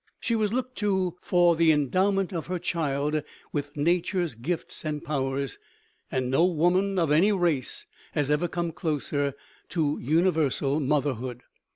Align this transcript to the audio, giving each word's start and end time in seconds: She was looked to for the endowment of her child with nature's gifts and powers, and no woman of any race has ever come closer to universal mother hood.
She 0.19 0.35
was 0.35 0.51
looked 0.51 0.79
to 0.79 1.15
for 1.21 1.55
the 1.55 1.71
endowment 1.71 2.33
of 2.33 2.47
her 2.47 2.57
child 2.57 3.21
with 3.53 3.77
nature's 3.77 4.33
gifts 4.33 4.83
and 4.83 5.03
powers, 5.03 5.59
and 6.09 6.31
no 6.31 6.43
woman 6.43 6.97
of 6.97 7.11
any 7.11 7.31
race 7.31 7.85
has 8.13 8.31
ever 8.31 8.47
come 8.47 8.71
closer 8.71 9.35
to 9.69 9.99
universal 10.01 10.79
mother 10.79 11.13
hood. 11.13 11.43